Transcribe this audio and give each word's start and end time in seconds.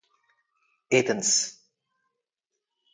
Athens. 0.99 1.29